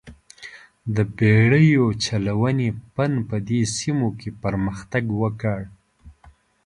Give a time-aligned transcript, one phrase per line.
[0.95, 5.59] د بېړیو چلونې فن په دې سیمو کې پرمختګ وکړ.